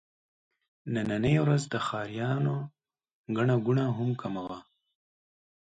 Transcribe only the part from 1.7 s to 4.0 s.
د ښاريانو ګڼه ګوڼه